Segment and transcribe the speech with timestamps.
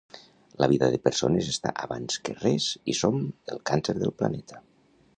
[0.63, 3.23] La vida de persones està abans que res i som
[3.55, 4.65] el càncer del Planeta